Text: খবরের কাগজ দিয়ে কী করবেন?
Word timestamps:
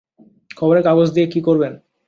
খবরের 0.57 0.83
কাগজ 0.83 1.07
দিয়ে 1.11 1.27
কী 1.27 1.39
করবেন? 1.41 1.73